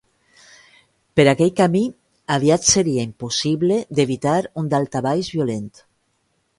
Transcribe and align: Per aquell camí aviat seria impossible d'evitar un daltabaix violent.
Per 1.19 1.25
aquell 1.31 1.51
camí 1.59 1.83
aviat 2.37 2.67
seria 2.71 3.05
impossible 3.11 3.81
d'evitar 4.01 4.37
un 4.63 4.75
daltabaix 4.75 5.35
violent. 5.39 5.75